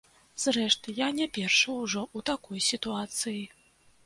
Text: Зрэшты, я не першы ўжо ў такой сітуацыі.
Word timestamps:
Зрэшты, 0.43 0.95
я 0.99 1.09
не 1.19 1.27
першы 1.37 1.75
ўжо 1.83 2.01
ў 2.17 2.29
такой 2.31 2.67
сітуацыі. 2.71 3.43